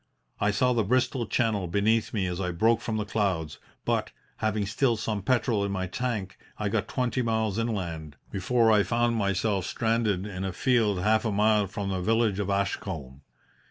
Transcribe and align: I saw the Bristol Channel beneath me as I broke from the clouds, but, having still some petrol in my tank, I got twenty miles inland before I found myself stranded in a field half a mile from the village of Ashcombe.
I 0.39 0.49
saw 0.49 0.73
the 0.73 0.83
Bristol 0.83 1.27
Channel 1.27 1.67
beneath 1.67 2.11
me 2.11 2.25
as 2.25 2.41
I 2.41 2.49
broke 2.51 2.81
from 2.81 2.97
the 2.97 3.05
clouds, 3.05 3.59
but, 3.85 4.09
having 4.37 4.65
still 4.65 4.97
some 4.97 5.21
petrol 5.21 5.63
in 5.63 5.71
my 5.71 5.85
tank, 5.85 6.39
I 6.57 6.69
got 6.69 6.87
twenty 6.87 7.21
miles 7.21 7.59
inland 7.59 8.15
before 8.31 8.71
I 8.71 8.81
found 8.81 9.15
myself 9.15 9.67
stranded 9.67 10.25
in 10.25 10.43
a 10.43 10.53
field 10.53 11.01
half 11.03 11.23
a 11.23 11.31
mile 11.31 11.67
from 11.67 11.89
the 11.89 12.01
village 12.01 12.39
of 12.39 12.49
Ashcombe. 12.49 13.21